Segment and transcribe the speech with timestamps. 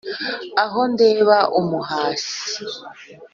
[0.63, 2.55] Aho ndeba umuhashyi